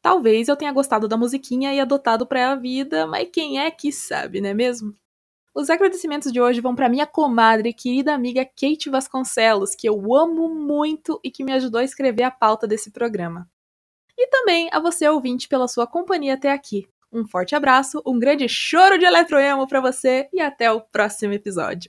Talvez 0.00 0.48
eu 0.48 0.56
tenha 0.56 0.72
gostado 0.72 1.06
da 1.06 1.18
musiquinha 1.18 1.74
e 1.74 1.80
adotado 1.80 2.26
para 2.26 2.52
a 2.52 2.56
vida, 2.56 3.06
mas 3.06 3.28
quem 3.30 3.60
é 3.60 3.70
que 3.70 3.92
sabe, 3.92 4.40
não 4.40 4.48
é 4.48 4.54
mesmo? 4.54 4.94
Os 5.54 5.68
agradecimentos 5.68 6.32
de 6.32 6.40
hoje 6.40 6.62
vão 6.62 6.74
para 6.74 6.88
minha 6.88 7.06
comadre, 7.06 7.74
querida 7.74 8.14
amiga 8.14 8.42
Kate 8.42 8.88
Vasconcelos, 8.88 9.74
que 9.74 9.86
eu 9.86 10.14
amo 10.14 10.48
muito 10.48 11.20
e 11.22 11.30
que 11.30 11.44
me 11.44 11.52
ajudou 11.52 11.82
a 11.82 11.84
escrever 11.84 12.22
a 12.22 12.30
pauta 12.30 12.66
desse 12.66 12.90
programa. 12.90 13.46
E 14.16 14.28
também 14.28 14.66
a 14.72 14.80
você, 14.80 15.06
ouvinte, 15.06 15.46
pela 15.46 15.68
sua 15.68 15.86
companhia 15.86 16.34
até 16.34 16.50
aqui. 16.50 16.88
Um 17.14 17.24
forte 17.24 17.54
abraço, 17.54 18.02
um 18.04 18.18
grande 18.18 18.48
choro 18.48 18.98
de 18.98 19.04
eletroemo 19.04 19.68
para 19.68 19.80
você 19.80 20.28
e 20.32 20.40
até 20.40 20.72
o 20.72 20.80
próximo 20.80 21.32
episódio. 21.32 21.88